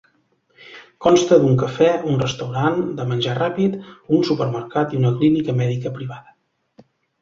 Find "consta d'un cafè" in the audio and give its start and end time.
1.05-1.91